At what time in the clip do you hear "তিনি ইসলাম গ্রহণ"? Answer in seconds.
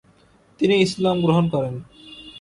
0.59-1.45